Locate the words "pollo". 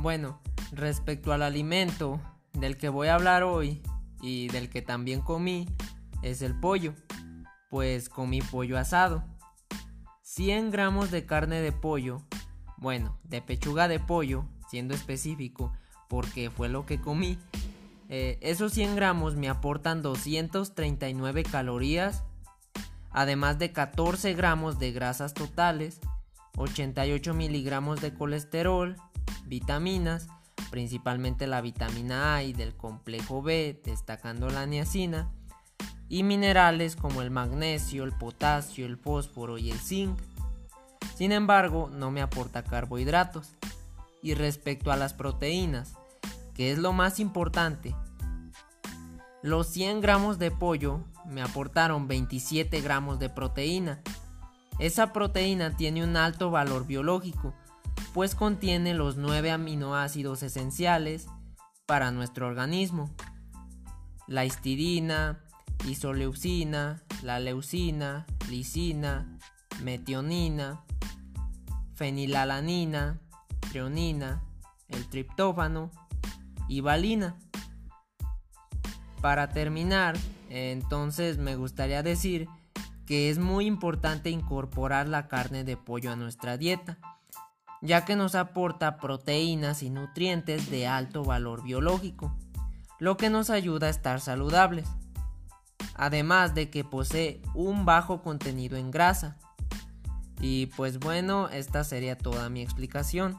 6.58-6.94, 8.40-8.78, 11.72-12.22, 14.00-14.46, 50.50-51.00, 85.76-86.12